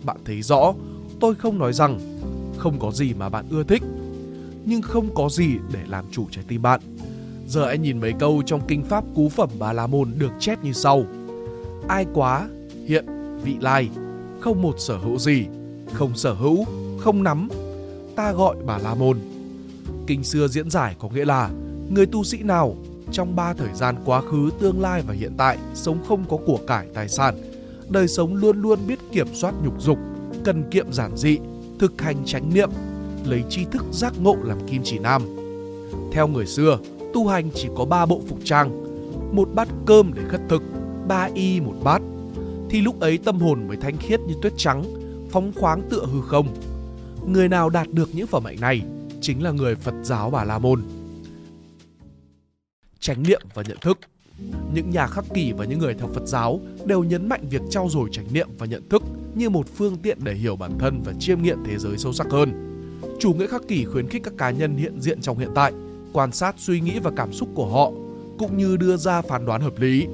bạn 0.04 0.16
thấy 0.24 0.42
rõ 0.42 0.74
tôi 1.20 1.34
không 1.34 1.58
nói 1.58 1.72
rằng 1.72 1.98
không 2.58 2.78
có 2.78 2.90
gì 2.92 3.14
mà 3.14 3.28
bạn 3.28 3.44
ưa 3.50 3.62
thích, 3.62 3.82
nhưng 4.64 4.82
không 4.82 5.14
có 5.14 5.28
gì 5.28 5.48
để 5.72 5.80
làm 5.88 6.04
chủ 6.10 6.26
trái 6.30 6.44
tim 6.48 6.62
bạn. 6.62 6.80
Giờ 7.46 7.64
anh 7.64 7.82
nhìn 7.82 8.00
mấy 8.00 8.12
câu 8.18 8.42
trong 8.46 8.60
kinh 8.68 8.84
pháp 8.84 9.04
cú 9.14 9.28
phẩm 9.28 9.48
Bà 9.58 9.72
La 9.72 9.86
Môn 9.86 10.12
được 10.18 10.32
chép 10.40 10.64
như 10.64 10.72
sau. 10.72 11.04
Ai 11.88 12.06
quá, 12.14 12.48
hiện, 12.86 13.06
vị 13.44 13.56
lai, 13.60 13.88
không 14.40 14.62
một 14.62 14.74
sở 14.78 14.98
hữu 14.98 15.18
gì, 15.18 15.46
không 15.92 16.16
sở 16.16 16.32
hữu, 16.32 16.64
không 16.98 17.22
nắm, 17.22 17.48
ta 18.16 18.32
gọi 18.32 18.56
Bà 18.66 18.78
La 18.78 18.94
Môn. 18.94 19.18
Kinh 20.06 20.24
xưa 20.24 20.48
diễn 20.48 20.70
giải 20.70 20.96
có 20.98 21.08
nghĩa 21.08 21.24
là 21.24 21.50
người 21.90 22.06
tu 22.06 22.24
sĩ 22.24 22.42
nào 22.42 22.76
trong 23.12 23.36
ba 23.36 23.54
thời 23.54 23.74
gian 23.74 23.96
quá 24.04 24.20
khứ, 24.20 24.50
tương 24.60 24.80
lai 24.80 25.02
và 25.06 25.14
hiện 25.14 25.32
tại 25.36 25.58
sống 25.74 25.98
không 26.08 26.24
có 26.28 26.36
của 26.46 26.58
cải 26.66 26.86
tài 26.94 27.08
sản, 27.08 27.34
đời 27.88 28.08
sống 28.08 28.34
luôn 28.34 28.62
luôn 28.62 28.78
biết 28.86 28.98
kiểm 29.12 29.26
soát 29.34 29.54
nhục 29.64 29.82
dục, 29.82 29.98
cần 30.44 30.64
kiệm 30.70 30.92
giản 30.92 31.16
dị, 31.16 31.38
thực 31.78 32.02
hành 32.02 32.24
chánh 32.24 32.54
niệm, 32.54 32.70
lấy 33.24 33.44
tri 33.50 33.64
thức 33.64 33.84
giác 33.92 34.12
ngộ 34.20 34.36
làm 34.42 34.58
kim 34.66 34.82
chỉ 34.84 34.98
nam. 34.98 35.22
Theo 36.12 36.28
người 36.28 36.46
xưa, 36.46 36.78
tu 37.14 37.26
hành 37.26 37.50
chỉ 37.54 37.68
có 37.76 37.84
ba 37.84 38.06
bộ 38.06 38.22
phục 38.28 38.38
trang, 38.44 38.84
một 39.36 39.48
bát 39.54 39.68
cơm 39.86 40.12
để 40.14 40.22
khất 40.28 40.40
thực, 40.48 40.62
ba 41.08 41.28
y 41.34 41.60
một 41.60 41.74
bát. 41.84 42.02
Thì 42.70 42.80
lúc 42.80 43.00
ấy 43.00 43.18
tâm 43.18 43.40
hồn 43.40 43.68
mới 43.68 43.76
thanh 43.76 43.96
khiết 43.96 44.20
như 44.20 44.34
tuyết 44.42 44.52
trắng, 44.56 44.84
phóng 45.30 45.52
khoáng 45.56 45.82
tựa 45.90 46.06
hư 46.12 46.20
không. 46.20 46.48
Người 47.26 47.48
nào 47.48 47.70
đạt 47.70 47.88
được 47.90 48.08
những 48.14 48.26
phẩm 48.26 48.44
hạnh 48.44 48.60
này 48.60 48.82
chính 49.20 49.42
là 49.42 49.50
người 49.50 49.74
Phật 49.74 49.94
giáo 50.02 50.30
Bà 50.30 50.44
La 50.44 50.58
Môn. 50.58 50.82
Chánh 53.00 53.22
niệm 53.22 53.40
và 53.54 53.62
nhận 53.68 53.78
thức 53.80 53.98
những 54.72 54.90
nhà 54.90 55.06
khắc 55.06 55.24
kỷ 55.34 55.52
và 55.52 55.64
những 55.64 55.78
người 55.78 55.94
theo 55.94 56.08
Phật 56.14 56.26
giáo 56.26 56.60
đều 56.84 57.04
nhấn 57.04 57.28
mạnh 57.28 57.48
việc 57.50 57.62
trau 57.70 57.88
dồi 57.90 58.08
chánh 58.12 58.26
niệm 58.32 58.48
và 58.58 58.66
nhận 58.66 58.88
thức 58.88 59.02
như 59.34 59.50
một 59.50 59.66
phương 59.76 59.96
tiện 59.96 60.18
để 60.24 60.34
hiểu 60.34 60.56
bản 60.56 60.78
thân 60.78 61.02
và 61.04 61.12
chiêm 61.18 61.42
nghiệm 61.42 61.58
thế 61.66 61.78
giới 61.78 61.98
sâu 61.98 62.12
sắc 62.12 62.26
hơn. 62.30 62.52
Chủ 63.18 63.34
nghĩa 63.34 63.46
khắc 63.46 63.62
kỷ 63.68 63.84
khuyến 63.84 64.08
khích 64.08 64.22
các 64.24 64.32
cá 64.38 64.50
nhân 64.50 64.76
hiện 64.76 65.00
diện 65.00 65.20
trong 65.20 65.38
hiện 65.38 65.50
tại, 65.54 65.72
quan 66.12 66.32
sát 66.32 66.54
suy 66.58 66.80
nghĩ 66.80 66.98
và 66.98 67.10
cảm 67.16 67.32
xúc 67.32 67.48
của 67.54 67.66
họ, 67.66 67.90
cũng 68.38 68.56
như 68.56 68.76
đưa 68.76 68.96
ra 68.96 69.22
phán 69.22 69.46
đoán 69.46 69.60
hợp 69.60 69.80
lý. 69.80 70.06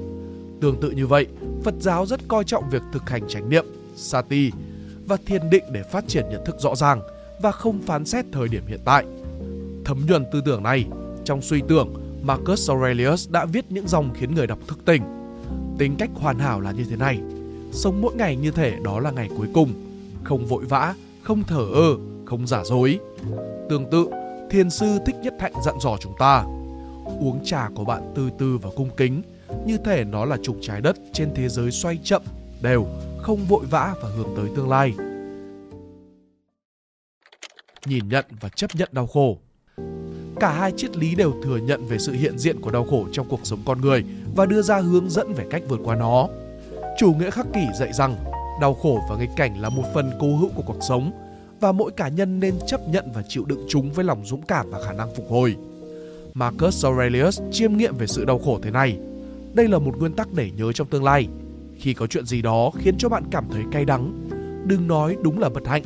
Tương 0.60 0.80
tự 0.80 0.90
như 0.90 1.06
vậy, 1.06 1.26
Phật 1.64 1.74
giáo 1.80 2.06
rất 2.06 2.20
coi 2.28 2.44
trọng 2.44 2.70
việc 2.70 2.82
thực 2.92 3.10
hành 3.10 3.28
chánh 3.28 3.48
niệm, 3.48 3.66
sati 3.96 4.50
và 5.06 5.16
thiền 5.26 5.50
định 5.50 5.64
để 5.72 5.82
phát 5.92 6.04
triển 6.08 6.24
nhận 6.30 6.44
thức 6.46 6.56
rõ 6.58 6.74
ràng 6.74 7.00
và 7.42 7.52
không 7.52 7.82
phán 7.82 8.04
xét 8.04 8.24
thời 8.32 8.48
điểm 8.48 8.62
hiện 8.66 8.80
tại. 8.84 9.04
Thấm 9.84 10.06
nhuần 10.06 10.24
tư 10.32 10.42
tưởng 10.44 10.62
này, 10.62 10.84
trong 11.24 11.42
suy 11.42 11.60
tưởng, 11.68 11.94
Marcus 12.24 12.70
Aurelius 12.70 13.30
đã 13.30 13.44
viết 13.44 13.64
những 13.68 13.88
dòng 13.88 14.10
khiến 14.14 14.34
người 14.34 14.46
đọc 14.46 14.58
thức 14.68 14.78
tỉnh. 14.84 15.02
Tính 15.78 15.96
cách 15.98 16.10
hoàn 16.14 16.38
hảo 16.38 16.60
là 16.60 16.72
như 16.72 16.84
thế 16.90 16.96
này, 16.96 17.20
sống 17.72 18.00
mỗi 18.00 18.14
ngày 18.14 18.36
như 18.36 18.50
thể 18.50 18.76
đó 18.84 19.00
là 19.00 19.10
ngày 19.10 19.28
cuối 19.36 19.48
cùng, 19.54 19.72
không 20.24 20.46
vội 20.46 20.64
vã, 20.64 20.94
không 21.22 21.42
thở 21.42 21.66
ơ, 21.74 21.96
không 22.24 22.46
giả 22.46 22.64
dối. 22.64 22.98
Tương 23.68 23.90
tự, 23.90 24.06
thiền 24.50 24.70
sư 24.70 24.98
Thích 25.06 25.16
Nhất 25.22 25.34
Hạnh 25.40 25.52
dặn 25.64 25.74
dò 25.80 25.96
chúng 26.00 26.12
ta, 26.18 26.44
uống 27.20 27.40
trà 27.44 27.68
của 27.74 27.84
bạn 27.84 28.12
từ 28.14 28.30
từ 28.38 28.58
và 28.58 28.70
cung 28.76 28.90
kính, 28.96 29.22
như 29.66 29.78
thể 29.84 30.04
nó 30.04 30.24
là 30.24 30.36
trục 30.42 30.56
trái 30.60 30.80
đất 30.80 30.96
trên 31.12 31.30
thế 31.34 31.48
giới 31.48 31.70
xoay 31.70 31.98
chậm, 32.04 32.22
đều, 32.62 32.86
không 33.22 33.44
vội 33.48 33.64
vã 33.70 33.94
và 34.02 34.08
hướng 34.08 34.36
tới 34.36 34.48
tương 34.56 34.68
lai. 34.68 34.94
Nhìn 37.86 38.08
nhận 38.08 38.24
và 38.40 38.48
chấp 38.48 38.70
nhận 38.74 38.88
đau 38.92 39.06
khổ 39.06 39.38
Cả 40.40 40.52
hai 40.52 40.72
triết 40.76 40.96
lý 40.96 41.14
đều 41.14 41.32
thừa 41.42 41.56
nhận 41.56 41.86
về 41.86 41.98
sự 41.98 42.12
hiện 42.12 42.38
diện 42.38 42.60
của 42.60 42.70
đau 42.70 42.84
khổ 42.84 43.06
trong 43.12 43.26
cuộc 43.28 43.40
sống 43.42 43.58
con 43.64 43.80
người 43.80 44.04
và 44.36 44.46
đưa 44.46 44.62
ra 44.62 44.80
hướng 44.80 45.10
dẫn 45.10 45.32
về 45.32 45.46
cách 45.50 45.62
vượt 45.68 45.80
qua 45.84 45.96
nó. 45.96 46.28
Chủ 46.98 47.14
nghĩa 47.14 47.30
khắc 47.30 47.46
kỷ 47.54 47.66
dạy 47.78 47.92
rằng 47.92 48.16
đau 48.60 48.74
khổ 48.74 49.00
và 49.10 49.16
nghịch 49.16 49.30
cảnh 49.36 49.60
là 49.60 49.68
một 49.68 49.82
phần 49.94 50.10
cố 50.20 50.36
hữu 50.36 50.48
của 50.54 50.62
cuộc 50.66 50.78
sống 50.80 51.12
và 51.60 51.72
mỗi 51.72 51.90
cá 51.90 52.08
nhân 52.08 52.40
nên 52.40 52.54
chấp 52.66 52.88
nhận 52.88 53.04
và 53.14 53.22
chịu 53.28 53.44
đựng 53.44 53.66
chúng 53.68 53.90
với 53.90 54.04
lòng 54.04 54.24
dũng 54.24 54.42
cảm 54.42 54.70
và 54.70 54.82
khả 54.84 54.92
năng 54.92 55.14
phục 55.14 55.30
hồi. 55.30 55.56
Marcus 56.34 56.84
Aurelius 56.84 57.40
chiêm 57.52 57.76
nghiệm 57.76 57.96
về 57.96 58.06
sự 58.06 58.24
đau 58.24 58.38
khổ 58.38 58.58
thế 58.62 58.70
này. 58.70 58.98
Đây 59.54 59.68
là 59.68 59.78
một 59.78 59.98
nguyên 59.98 60.12
tắc 60.12 60.32
để 60.32 60.50
nhớ 60.56 60.72
trong 60.72 60.86
tương 60.86 61.04
lai. 61.04 61.28
Khi 61.78 61.94
có 61.94 62.06
chuyện 62.06 62.26
gì 62.26 62.42
đó 62.42 62.70
khiến 62.78 62.94
cho 62.98 63.08
bạn 63.08 63.24
cảm 63.30 63.44
thấy 63.50 63.62
cay 63.72 63.84
đắng, 63.84 64.28
đừng 64.66 64.88
nói 64.88 65.16
đúng 65.22 65.38
là 65.38 65.48
bất 65.48 65.66
hạnh, 65.66 65.82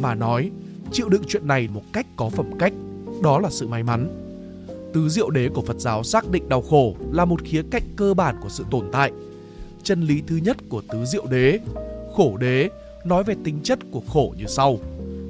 mà 0.00 0.14
nói 0.14 0.50
chịu 0.92 1.08
đựng 1.08 1.22
chuyện 1.28 1.46
này 1.46 1.68
một 1.74 1.82
cách 1.92 2.06
có 2.16 2.28
phẩm 2.28 2.50
cách 2.58 2.72
đó 3.22 3.38
là 3.38 3.50
sự 3.50 3.68
may 3.68 3.82
mắn. 3.82 4.08
Tứ 4.92 5.08
diệu 5.08 5.30
đế 5.30 5.48
của 5.48 5.62
Phật 5.62 5.80
giáo 5.80 6.02
xác 6.02 6.30
định 6.30 6.48
đau 6.48 6.62
khổ 6.62 6.94
là 7.12 7.24
một 7.24 7.44
khía 7.44 7.62
cạnh 7.70 7.82
cơ 7.96 8.14
bản 8.14 8.36
của 8.42 8.48
sự 8.48 8.64
tồn 8.70 8.84
tại. 8.92 9.12
Chân 9.82 10.02
lý 10.02 10.22
thứ 10.26 10.36
nhất 10.36 10.56
của 10.68 10.82
tứ 10.92 11.04
diệu 11.04 11.26
đế, 11.26 11.58
khổ 12.16 12.36
đế, 12.36 12.68
nói 13.04 13.24
về 13.24 13.34
tính 13.44 13.60
chất 13.62 13.78
của 13.90 14.02
khổ 14.08 14.34
như 14.38 14.44
sau. 14.46 14.78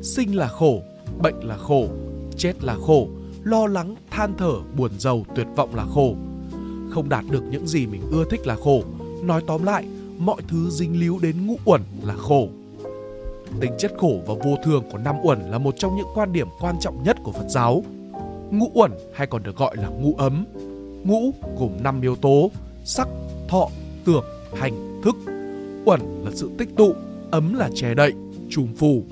Sinh 0.02 0.36
là 0.36 0.48
khổ, 0.48 0.82
bệnh 1.22 1.48
là 1.48 1.56
khổ, 1.56 1.88
chết 2.36 2.64
là 2.64 2.76
khổ, 2.86 3.08
lo 3.42 3.66
lắng, 3.66 3.94
than 4.10 4.34
thở, 4.38 4.52
buồn 4.76 4.90
giàu, 4.98 5.24
tuyệt 5.36 5.46
vọng 5.56 5.74
là 5.74 5.84
khổ. 5.94 6.14
Không 6.90 7.08
đạt 7.08 7.24
được 7.30 7.42
những 7.50 7.66
gì 7.66 7.86
mình 7.86 8.02
ưa 8.10 8.24
thích 8.30 8.46
là 8.46 8.56
khổ. 8.56 8.82
Nói 9.22 9.42
tóm 9.46 9.62
lại, 9.62 9.84
mọi 10.18 10.42
thứ 10.48 10.70
dính 10.70 11.00
líu 11.00 11.18
đến 11.22 11.46
ngũ 11.46 11.56
uẩn 11.64 11.80
là 12.02 12.14
khổ. 12.14 12.48
Tính 13.60 13.72
chất 13.78 13.92
khổ 13.98 14.20
và 14.26 14.34
vô 14.44 14.56
thường 14.64 14.84
của 14.92 14.98
năm 14.98 15.16
uẩn 15.22 15.40
là 15.50 15.58
một 15.58 15.74
trong 15.78 15.96
những 15.96 16.06
quan 16.14 16.32
điểm 16.32 16.48
quan 16.60 16.76
trọng 16.80 17.02
nhất 17.02 17.16
của 17.24 17.32
Phật 17.32 17.46
giáo. 17.48 17.82
Ngũ 18.50 18.70
uẩn 18.74 18.92
hay 19.14 19.26
còn 19.26 19.42
được 19.42 19.56
gọi 19.56 19.76
là 19.76 19.88
ngũ 19.88 20.14
ấm. 20.18 20.44
Ngũ 21.04 21.30
gồm 21.58 21.70
5 21.82 22.00
yếu 22.00 22.16
tố: 22.16 22.50
sắc, 22.84 23.08
thọ, 23.48 23.68
tưởng, 24.04 24.24
hành, 24.56 25.00
thức. 25.04 25.16
Uẩn 25.84 26.00
là 26.24 26.30
sự 26.34 26.50
tích 26.58 26.76
tụ, 26.76 26.92
ấm 27.30 27.54
là 27.54 27.70
che 27.74 27.94
đậy, 27.94 28.12
trùm 28.50 28.74
phủ. 28.74 29.02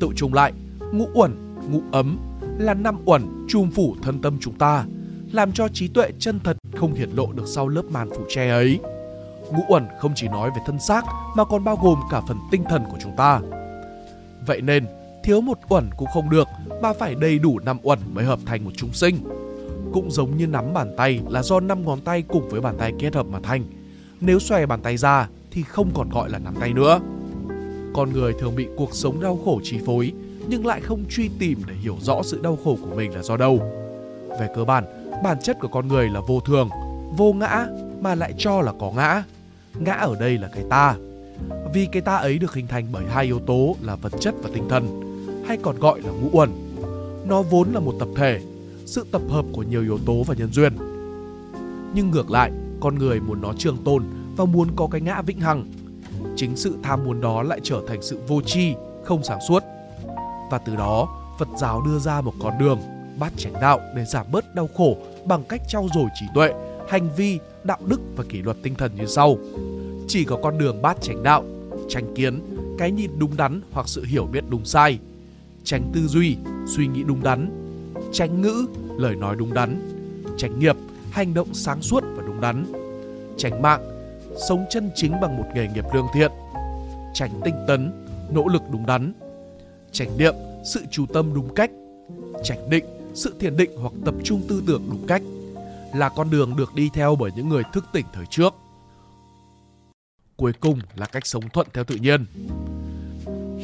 Tự 0.00 0.08
trùng 0.16 0.34
lại, 0.34 0.52
ngũ 0.92 1.06
uẩn, 1.14 1.32
ngũ 1.70 1.80
ấm 1.92 2.18
là 2.58 2.74
năm 2.74 2.96
uẩn 3.04 3.46
trùm 3.48 3.70
phủ 3.70 3.94
thân 4.02 4.20
tâm 4.22 4.38
chúng 4.40 4.54
ta, 4.54 4.84
làm 5.32 5.52
cho 5.52 5.68
trí 5.68 5.88
tuệ 5.88 6.10
chân 6.18 6.40
thật 6.44 6.56
không 6.76 6.94
hiển 6.94 7.10
lộ 7.10 7.32
được 7.32 7.46
sau 7.46 7.68
lớp 7.68 7.82
màn 7.90 8.10
phủ 8.10 8.24
che 8.28 8.48
ấy. 8.50 8.78
Ngũ 9.52 9.62
uẩn 9.68 9.88
không 9.98 10.12
chỉ 10.14 10.28
nói 10.28 10.50
về 10.50 10.62
thân 10.66 10.78
xác 10.78 11.04
mà 11.36 11.44
còn 11.44 11.64
bao 11.64 11.78
gồm 11.82 12.00
cả 12.10 12.20
phần 12.28 12.38
tinh 12.50 12.64
thần 12.68 12.84
của 12.90 12.96
chúng 13.02 13.16
ta. 13.16 13.40
Vậy 14.46 14.60
nên, 14.60 14.86
thiếu 15.24 15.40
một 15.40 15.58
uẩn 15.68 15.90
cũng 15.96 16.08
không 16.14 16.30
được 16.30 16.48
mà 16.82 16.92
phải 16.92 17.14
đầy 17.14 17.38
đủ 17.38 17.58
năm 17.58 17.78
uẩn 17.82 17.98
mới 18.14 18.24
hợp 18.24 18.38
thành 18.46 18.64
một 18.64 18.70
chúng 18.76 18.92
sinh. 18.92 19.16
Cũng 19.92 20.10
giống 20.10 20.36
như 20.36 20.46
nắm 20.46 20.74
bàn 20.74 20.94
tay 20.96 21.20
là 21.28 21.42
do 21.42 21.60
năm 21.60 21.84
ngón 21.84 22.00
tay 22.00 22.22
cùng 22.22 22.48
với 22.48 22.60
bàn 22.60 22.76
tay 22.78 22.92
kết 22.98 23.14
hợp 23.14 23.26
mà 23.26 23.38
thành. 23.42 23.64
Nếu 24.20 24.38
xòe 24.38 24.66
bàn 24.66 24.80
tay 24.80 24.96
ra 24.96 25.28
thì 25.50 25.62
không 25.62 25.90
còn 25.94 26.08
gọi 26.08 26.30
là 26.30 26.38
nắm 26.38 26.54
tay 26.60 26.72
nữa. 26.72 27.00
Con 27.94 28.12
người 28.12 28.32
thường 28.32 28.56
bị 28.56 28.68
cuộc 28.76 28.94
sống 28.94 29.20
đau 29.20 29.38
khổ 29.44 29.60
chi 29.62 29.78
phối 29.86 30.12
nhưng 30.48 30.66
lại 30.66 30.80
không 30.80 31.04
truy 31.10 31.30
tìm 31.38 31.62
để 31.66 31.74
hiểu 31.74 31.96
rõ 32.00 32.22
sự 32.22 32.40
đau 32.42 32.58
khổ 32.64 32.78
của 32.82 32.96
mình 32.96 33.14
là 33.14 33.22
do 33.22 33.36
đâu. 33.36 33.60
Về 34.40 34.48
cơ 34.56 34.64
bản, 34.64 34.84
bản 35.24 35.36
chất 35.42 35.56
của 35.60 35.68
con 35.68 35.88
người 35.88 36.08
là 36.08 36.20
vô 36.20 36.40
thường, 36.40 36.68
vô 37.16 37.32
ngã 37.32 37.66
mà 38.00 38.14
lại 38.14 38.34
cho 38.38 38.60
là 38.60 38.72
có 38.80 38.92
ngã. 38.96 39.22
Ngã 39.78 39.92
ở 39.92 40.16
đây 40.20 40.38
là 40.38 40.48
cái 40.54 40.64
ta, 40.70 40.94
vì 41.74 41.86
cái 41.92 42.02
ta 42.02 42.16
ấy 42.16 42.38
được 42.38 42.54
hình 42.54 42.66
thành 42.66 42.86
bởi 42.92 43.04
hai 43.06 43.24
yếu 43.24 43.38
tố 43.38 43.76
là 43.82 43.96
vật 43.96 44.12
chất 44.20 44.34
và 44.42 44.50
tinh 44.54 44.68
thần, 44.68 45.02
hay 45.46 45.56
còn 45.62 45.78
gọi 45.78 46.00
là 46.00 46.10
ngũ 46.10 46.28
uẩn. 46.32 46.50
Nó 47.26 47.42
vốn 47.42 47.72
là 47.72 47.80
một 47.80 47.94
tập 47.98 48.08
thể, 48.16 48.40
sự 48.86 49.06
tập 49.12 49.22
hợp 49.28 49.44
của 49.52 49.62
nhiều 49.62 49.82
yếu 49.82 49.98
tố 50.06 50.22
và 50.22 50.34
nhân 50.34 50.52
duyên. 50.52 50.72
Nhưng 51.94 52.10
ngược 52.10 52.30
lại, 52.30 52.52
con 52.80 52.94
người 52.98 53.20
muốn 53.20 53.40
nó 53.40 53.52
trường 53.58 53.84
tồn 53.84 54.04
và 54.36 54.44
muốn 54.44 54.68
có 54.76 54.88
cái 54.90 55.00
ngã 55.00 55.22
vĩnh 55.22 55.40
hằng. 55.40 55.64
Chính 56.36 56.56
sự 56.56 56.76
tham 56.82 57.04
muốn 57.04 57.20
đó 57.20 57.42
lại 57.42 57.60
trở 57.62 57.80
thành 57.88 58.02
sự 58.02 58.20
vô 58.28 58.40
tri, 58.42 58.74
không 59.04 59.22
sáng 59.22 59.38
suốt. 59.48 59.62
Và 60.50 60.58
từ 60.58 60.76
đó, 60.76 61.08
Phật 61.38 61.48
giáo 61.58 61.82
đưa 61.82 61.98
ra 61.98 62.20
một 62.20 62.32
con 62.42 62.58
đường, 62.58 62.78
bát 63.18 63.32
chánh 63.36 63.52
đạo 63.52 63.80
để 63.96 64.04
giảm 64.04 64.26
bớt 64.32 64.54
đau 64.54 64.68
khổ 64.76 64.96
bằng 65.24 65.44
cách 65.48 65.60
trau 65.68 65.88
dồi 65.94 66.06
trí 66.20 66.26
tuệ, 66.34 66.52
hành 66.88 67.08
vi, 67.16 67.38
đạo 67.64 67.78
đức 67.86 68.00
và 68.16 68.24
kỷ 68.28 68.42
luật 68.42 68.56
tinh 68.62 68.74
thần 68.74 68.92
như 68.96 69.06
sau. 69.06 69.38
Chỉ 70.08 70.24
có 70.24 70.38
con 70.42 70.58
đường 70.58 70.82
bát 70.82 70.96
chánh 71.00 71.22
đạo, 71.22 71.44
tranh 71.88 72.14
kiến, 72.14 72.40
cái 72.78 72.90
nhìn 72.90 73.10
đúng 73.18 73.36
đắn 73.36 73.60
hoặc 73.70 73.88
sự 73.88 74.04
hiểu 74.04 74.26
biết 74.26 74.44
đúng 74.48 74.64
sai, 74.64 74.98
tránh 75.64 75.90
tư 75.94 76.00
duy, 76.06 76.36
suy 76.76 76.86
nghĩ 76.86 77.02
đúng 77.02 77.22
đắn, 77.22 77.50
tránh 78.12 78.42
ngữ, 78.42 78.66
lời 78.96 79.16
nói 79.16 79.36
đúng 79.36 79.54
đắn, 79.54 79.80
tránh 80.36 80.58
nghiệp, 80.58 80.76
hành 81.10 81.34
động 81.34 81.54
sáng 81.54 81.82
suốt 81.82 82.04
và 82.16 82.22
đúng 82.26 82.40
đắn, 82.40 82.66
tránh 83.36 83.62
mạng, 83.62 83.80
sống 84.48 84.64
chân 84.70 84.90
chính 84.94 85.12
bằng 85.20 85.36
một 85.36 85.44
nghề 85.54 85.68
nghiệp 85.74 85.84
lương 85.94 86.06
thiện, 86.14 86.30
tránh 87.14 87.30
tinh 87.44 87.54
tấn, 87.66 87.92
nỗ 88.30 88.48
lực 88.48 88.62
đúng 88.72 88.86
đắn, 88.86 89.12
tránh 89.92 90.18
niệm, 90.18 90.34
sự 90.64 90.80
chú 90.90 91.06
tâm 91.06 91.34
đúng 91.34 91.54
cách, 91.54 91.70
tránh 92.44 92.70
định, 92.70 92.84
sự 93.14 93.34
thiền 93.38 93.56
định 93.56 93.70
hoặc 93.76 93.92
tập 94.04 94.14
trung 94.24 94.42
tư 94.48 94.62
tưởng 94.66 94.82
đúng 94.90 95.06
cách, 95.06 95.22
là 95.94 96.08
con 96.08 96.30
đường 96.30 96.56
được 96.56 96.74
đi 96.74 96.90
theo 96.94 97.16
bởi 97.16 97.30
những 97.36 97.48
người 97.48 97.62
thức 97.72 97.84
tỉnh 97.92 98.06
thời 98.12 98.26
trước. 98.26 98.54
Cuối 100.36 100.52
cùng 100.60 100.78
là 100.96 101.06
cách 101.06 101.26
sống 101.26 101.48
thuận 101.48 101.66
theo 101.72 101.84
tự 101.84 101.96
nhiên. 101.96 102.26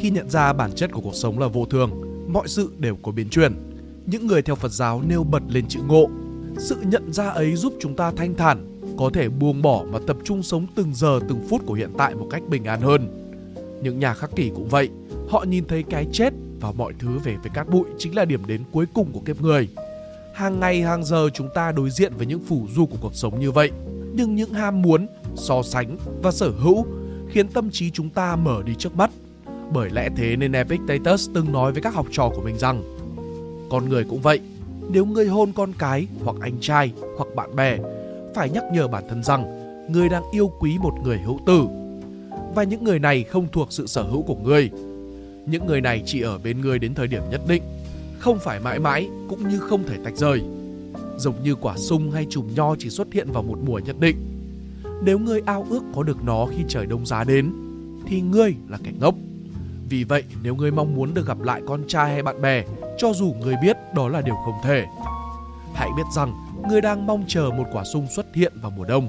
Khi 0.01 0.11
nhận 0.11 0.31
ra 0.31 0.53
bản 0.53 0.73
chất 0.77 0.93
của 0.93 1.01
cuộc 1.01 1.15
sống 1.15 1.39
là 1.39 1.47
vô 1.47 1.65
thường, 1.65 1.91
mọi 2.33 2.49
sự 2.49 2.73
đều 2.79 2.97
có 3.03 3.13
biến 3.13 3.29
chuyển. 3.29 3.55
Những 4.07 4.27
người 4.27 4.43
theo 4.43 4.57
Phật 4.57 4.73
giáo 4.73 5.03
nêu 5.09 5.25
bật 5.25 5.43
lên 5.49 5.69
chữ 5.69 5.81
ngộ. 5.87 6.07
Sự 6.59 6.77
nhận 6.85 7.13
ra 7.13 7.29
ấy 7.29 7.57
giúp 7.57 7.75
chúng 7.81 7.97
ta 7.97 8.13
thanh 8.17 8.35
thản, 8.35 8.81
có 8.99 9.11
thể 9.15 9.29
buông 9.29 9.63
bỏ 9.63 9.85
và 9.85 10.01
tập 10.07 10.17
trung 10.25 10.43
sống 10.43 10.67
từng 10.75 10.95
giờ 10.95 11.21
từng 11.29 11.47
phút 11.49 11.63
của 11.67 11.75
hiện 11.75 11.91
tại 11.99 12.15
một 12.15 12.27
cách 12.31 12.43
bình 12.49 12.65
an 12.65 12.81
hơn. 12.81 13.29
Những 13.83 13.99
nhà 13.99 14.15
khắc 14.15 14.37
kỷ 14.37 14.51
cũng 14.55 14.69
vậy, 14.69 14.89
họ 15.29 15.45
nhìn 15.49 15.65
thấy 15.65 15.83
cái 15.83 16.07
chết 16.13 16.33
và 16.61 16.73
mọi 16.73 16.93
thứ 16.99 17.19
về 17.25 17.37
với 17.37 17.51
cát 17.55 17.69
bụi 17.69 17.85
chính 17.99 18.17
là 18.17 18.25
điểm 18.25 18.47
đến 18.47 18.63
cuối 18.73 18.87
cùng 18.95 19.13
của 19.13 19.21
kiếp 19.21 19.41
người. 19.41 19.69
Hàng 20.33 20.61
ngày 20.61 20.83
hàng 20.83 21.05
giờ 21.05 21.31
chúng 21.35 21.49
ta 21.55 21.73
đối 21.73 21.91
diện 21.91 22.13
với 22.17 22.27
những 22.27 22.41
phủ 22.41 22.67
du 22.75 22.87
của 22.87 22.97
cuộc 23.01 23.15
sống 23.15 23.41
như 23.41 23.51
vậy, 23.51 23.71
nhưng 24.15 24.35
những 24.35 24.53
ham 24.53 24.83
muốn, 24.83 25.07
so 25.35 25.63
sánh 25.63 25.97
và 26.23 26.31
sở 26.31 26.51
hữu 26.51 26.87
khiến 27.29 27.49
tâm 27.49 27.71
trí 27.71 27.91
chúng 27.91 28.11
ta 28.11 28.37
mở 28.37 28.63
đi 28.67 28.73
trước 28.79 28.97
mắt. 28.97 29.11
Bởi 29.73 29.91
lẽ 29.91 30.09
thế 30.17 30.37
nên 30.37 30.53
Epictetus 30.53 31.31
từng 31.35 31.53
nói 31.53 31.73
với 31.73 31.83
các 31.83 31.95
học 31.95 32.07
trò 32.11 32.31
của 32.35 32.43
mình 32.43 32.59
rằng 32.59 32.83
Con 33.71 33.89
người 33.89 34.05
cũng 34.05 34.21
vậy, 34.21 34.41
nếu 34.93 35.05
người 35.05 35.27
hôn 35.27 35.53
con 35.53 35.73
cái 35.79 36.07
hoặc 36.25 36.37
anh 36.41 36.61
trai 36.61 36.93
hoặc 37.17 37.29
bạn 37.37 37.57
bè 37.57 37.79
phải 38.35 38.51
nhắc 38.51 38.65
nhở 38.73 38.89
bản 38.89 39.05
thân 39.09 39.23
rằng 39.23 39.45
người 39.93 40.09
đang 40.09 40.23
yêu 40.33 40.53
quý 40.61 40.79
một 40.79 40.95
người 41.05 41.19
hữu 41.19 41.41
tử 41.47 41.67
và 42.55 42.63
những 42.63 42.85
người 42.85 42.99
này 42.99 43.23
không 43.23 43.47
thuộc 43.53 43.73
sự 43.73 43.87
sở 43.87 44.03
hữu 44.03 44.23
của 44.23 44.37
người. 44.37 44.71
Những 45.47 45.67
người 45.67 45.81
này 45.81 46.03
chỉ 46.07 46.21
ở 46.21 46.39
bên 46.39 46.61
người 46.61 46.79
đến 46.79 46.95
thời 46.95 47.07
điểm 47.07 47.23
nhất 47.31 47.41
định, 47.49 47.63
không 48.23 48.39
phải 48.39 48.61
mãi 48.61 48.79
mãi 48.79 49.09
cũng 49.29 49.49
như 49.49 49.59
không 49.59 49.85
thể 49.89 49.97
tách 50.05 50.17
rời. 50.17 50.43
Giống 51.17 51.43
như 51.43 51.55
quả 51.55 51.77
sung 51.77 52.11
hay 52.11 52.27
chùm 52.31 52.55
nho 52.55 52.75
chỉ 52.79 52.91
xuất 52.91 53.13
hiện 53.13 53.33
vào 53.33 53.43
một 53.43 53.59
mùa 53.65 53.79
nhất 53.79 53.97
định. 54.01 54.17
Nếu 55.03 55.19
ngươi 55.19 55.41
ao 55.47 55.67
ước 55.71 55.83
có 55.95 56.03
được 56.03 56.25
nó 56.25 56.47
khi 56.51 56.65
trời 56.69 56.87
đông 56.87 57.07
giá 57.07 57.25
đến, 57.25 57.53
thì 58.07 58.21
ngươi 58.21 58.55
là 58.69 58.79
kẻ 58.85 58.91
ngốc. 59.01 59.15
Vì 59.89 60.05
vậy, 60.05 60.23
nếu 60.43 60.55
ngươi 60.55 60.71
mong 60.71 60.95
muốn 60.95 61.15
được 61.15 61.27
gặp 61.27 61.41
lại 61.41 61.63
con 61.67 61.83
trai 61.89 62.13
hay 62.13 62.23
bạn 62.23 62.43
bè, 62.43 62.65
cho 62.99 63.13
dù 63.13 63.35
ngươi 63.41 63.55
biết 63.63 63.77
đó 63.95 64.09
là 64.09 64.21
điều 64.21 64.37
không 64.45 64.61
thể, 64.65 64.85
hãy 65.75 65.89
biết 65.97 66.07
rằng 66.17 66.33
ngươi 66.69 66.81
đang 66.81 67.07
mong 67.07 67.25
chờ 67.29 67.51
một 67.57 67.67
quả 67.73 67.85
sung 67.85 68.07
xuất 68.17 68.27
hiện 68.35 68.53
vào 68.63 68.71
mùa 68.77 68.85
đông. 68.85 69.09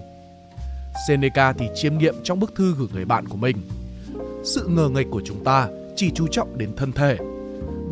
Seneca 1.08 1.54
thì 1.54 1.66
chiêm 1.76 1.98
nghiệm 1.98 2.16
trong 2.24 2.40
bức 2.40 2.56
thư 2.56 2.76
gửi 2.78 2.88
người 2.94 3.06
bạn 3.06 3.28
của 3.28 3.38
mình. 3.38 3.58
Sự 4.44 4.68
ngờ 4.68 4.90
nghịch 4.90 5.08
của 5.12 5.22
chúng 5.26 5.44
ta 5.44 5.68
chỉ 5.96 6.12
chú 6.16 6.28
trọng 6.28 6.58
đến 6.58 6.70
thân 6.78 6.92
thể 6.92 7.18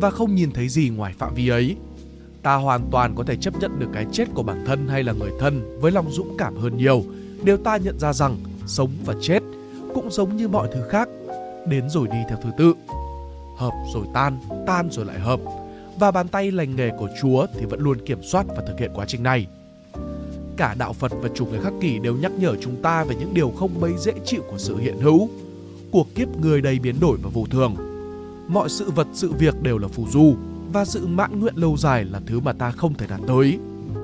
và 0.00 0.10
không 0.10 0.34
nhìn 0.34 0.50
thấy 0.50 0.68
gì 0.68 0.88
ngoài 0.88 1.14
phạm 1.18 1.34
vi 1.34 1.48
ấy. 1.48 1.76
Ta 2.42 2.54
hoàn 2.54 2.88
toàn 2.90 3.14
có 3.14 3.24
thể 3.24 3.36
chấp 3.36 3.60
nhận 3.60 3.78
được 3.78 3.88
cái 3.92 4.06
chết 4.12 4.28
của 4.34 4.42
bản 4.42 4.64
thân 4.66 4.88
hay 4.88 5.02
là 5.02 5.12
người 5.12 5.30
thân 5.40 5.78
với 5.80 5.92
lòng 5.92 6.10
dũng 6.10 6.36
cảm 6.38 6.56
hơn 6.56 6.76
nhiều 6.76 7.04
nếu 7.44 7.56
ta 7.56 7.76
nhận 7.76 7.98
ra 7.98 8.12
rằng 8.12 8.36
sống 8.66 8.90
và 9.04 9.14
chết 9.20 9.42
cũng 9.94 10.10
giống 10.10 10.36
như 10.36 10.48
mọi 10.48 10.68
thứ 10.74 10.82
khác, 10.88 11.08
đến 11.66 11.90
rồi 11.90 12.08
đi 12.08 12.18
theo 12.28 12.38
thứ 12.42 12.50
tự. 12.58 12.74
Hợp 13.56 13.72
rồi 13.94 14.06
tan, 14.14 14.38
tan 14.66 14.90
rồi 14.90 15.04
lại 15.04 15.18
hợp. 15.18 15.40
Và 15.98 16.10
bàn 16.10 16.28
tay 16.28 16.50
lành 16.50 16.76
nghề 16.76 16.90
của 16.98 17.08
Chúa 17.22 17.46
thì 17.58 17.66
vẫn 17.66 17.80
luôn 17.80 17.98
kiểm 18.06 18.22
soát 18.22 18.46
và 18.48 18.62
thực 18.66 18.78
hiện 18.78 18.90
quá 18.94 19.04
trình 19.08 19.22
này. 19.22 19.46
Cả 20.56 20.74
đạo 20.78 20.92
Phật 20.92 21.12
và 21.22 21.28
chủ 21.34 21.46
nghĩa 21.46 21.60
khắc 21.62 21.72
kỷ 21.80 21.98
đều 21.98 22.16
nhắc 22.16 22.32
nhở 22.38 22.56
chúng 22.60 22.82
ta 22.82 23.04
về 23.04 23.14
những 23.20 23.34
điều 23.34 23.50
không 23.50 23.80
mấy 23.80 23.92
dễ 23.98 24.12
chịu 24.24 24.42
của 24.50 24.58
sự 24.58 24.76
hiện 24.76 24.98
hữu, 25.00 25.28
cuộc 25.90 26.14
kiếp 26.14 26.28
người 26.40 26.60
đầy 26.60 26.78
biến 26.78 27.00
đổi 27.00 27.18
và 27.22 27.30
vô 27.32 27.46
thường. 27.50 27.91
Mọi 28.52 28.68
sự 28.68 28.90
vật 28.90 29.06
sự 29.12 29.32
việc 29.32 29.62
đều 29.62 29.78
là 29.78 29.88
phù 29.88 30.06
du 30.08 30.34
và 30.72 30.84
sự 30.84 31.06
mãn 31.06 31.40
nguyện 31.40 31.54
lâu 31.56 31.76
dài 31.76 32.04
là 32.04 32.20
thứ 32.26 32.40
mà 32.40 32.52
ta 32.52 32.70
không 32.70 32.94
thể 32.94 33.06
đạt 33.06 33.20
tới. 33.26 33.58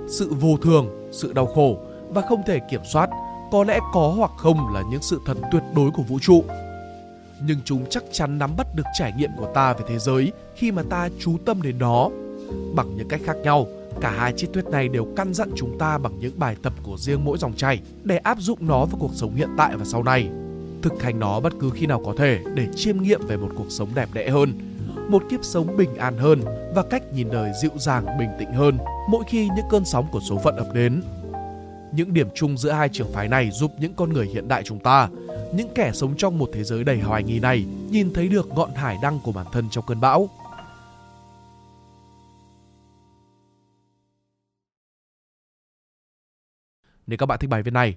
Sự 0.08 0.34
vô 0.40 0.56
thường, 0.56 1.08
sự 1.12 1.32
đau 1.32 1.46
khổ 1.46 1.78
và 2.08 2.22
không 2.28 2.42
thể 2.46 2.58
kiểm 2.70 2.80
soát 2.92 3.10
có 3.52 3.64
lẽ 3.64 3.78
có 3.92 4.14
hoặc 4.16 4.30
không 4.36 4.74
là 4.74 4.82
những 4.90 5.02
sự 5.02 5.20
thật 5.26 5.36
tuyệt 5.52 5.62
đối 5.76 5.90
của 5.90 6.02
vũ 6.02 6.18
trụ. 6.18 6.44
Nhưng 7.42 7.58
chúng 7.64 7.86
chắc 7.90 8.02
chắn 8.12 8.38
nắm 8.38 8.56
bắt 8.56 8.66
được 8.76 8.82
trải 8.98 9.12
nghiệm 9.18 9.30
của 9.38 9.50
ta 9.54 9.72
về 9.72 9.84
thế 9.88 9.98
giới 9.98 10.32
khi 10.54 10.72
mà 10.72 10.82
ta 10.90 11.08
chú 11.18 11.36
tâm 11.44 11.62
đến 11.62 11.78
nó. 11.78 12.08
Bằng 12.74 12.96
những 12.96 13.08
cách 13.08 13.20
khác 13.24 13.36
nhau 13.42 13.66
cả 14.00 14.10
hai 14.10 14.32
triết 14.36 14.50
thuyết 14.52 14.64
này 14.64 14.88
đều 14.88 15.06
căn 15.16 15.34
dặn 15.34 15.50
chúng 15.56 15.78
ta 15.78 15.98
bằng 15.98 16.18
những 16.20 16.38
bài 16.38 16.56
tập 16.62 16.72
của 16.82 16.96
riêng 16.98 17.24
mỗi 17.24 17.38
dòng 17.38 17.56
chảy 17.56 17.80
để 18.04 18.16
áp 18.16 18.38
dụng 18.40 18.58
nó 18.60 18.84
vào 18.84 18.98
cuộc 19.00 19.14
sống 19.14 19.34
hiện 19.34 19.48
tại 19.56 19.76
và 19.76 19.84
sau 19.84 20.02
này 20.02 20.28
thực 20.82 21.02
hành 21.02 21.18
nó 21.18 21.40
bất 21.40 21.52
cứ 21.60 21.70
khi 21.74 21.86
nào 21.86 22.02
có 22.06 22.14
thể 22.18 22.38
để 22.54 22.66
chiêm 22.76 23.02
nghiệm 23.02 23.26
về 23.26 23.36
một 23.36 23.50
cuộc 23.56 23.66
sống 23.70 23.88
đẹp 23.94 24.08
đẽ 24.12 24.30
hơn 24.30 24.52
một 25.08 25.22
kiếp 25.30 25.44
sống 25.44 25.76
bình 25.76 25.94
an 25.94 26.18
hơn 26.18 26.40
và 26.74 26.82
cách 26.90 27.02
nhìn 27.12 27.28
đời 27.30 27.50
dịu 27.62 27.72
dàng 27.76 28.18
bình 28.18 28.30
tĩnh 28.38 28.52
hơn 28.52 28.78
mỗi 29.10 29.24
khi 29.28 29.48
những 29.56 29.66
cơn 29.70 29.84
sóng 29.84 30.06
của 30.12 30.20
số 30.20 30.38
phận 30.44 30.56
ập 30.56 30.66
đến 30.74 31.02
những 31.92 32.14
điểm 32.14 32.28
chung 32.34 32.58
giữa 32.58 32.70
hai 32.70 32.88
trường 32.88 33.12
phái 33.12 33.28
này 33.28 33.50
giúp 33.50 33.72
những 33.78 33.94
con 33.94 34.12
người 34.12 34.26
hiện 34.26 34.48
đại 34.48 34.62
chúng 34.62 34.78
ta, 34.78 35.08
những 35.54 35.68
kẻ 35.74 35.92
sống 35.94 36.16
trong 36.16 36.38
một 36.38 36.50
thế 36.52 36.64
giới 36.64 36.84
đầy 36.84 37.00
hoài 37.00 37.22
nghi 37.22 37.40
này, 37.40 37.64
nhìn 37.90 38.12
thấy 38.14 38.28
được 38.28 38.48
ngọn 38.48 38.74
hải 38.74 38.96
đăng 39.02 39.20
của 39.20 39.32
bản 39.32 39.46
thân 39.52 39.68
trong 39.70 39.84
cơn 39.86 40.00
bão. 40.00 40.28
Nếu 47.06 47.18
các 47.18 47.26
bạn 47.26 47.38
thích 47.38 47.50
bài 47.50 47.62
viết 47.62 47.70
này, 47.70 47.96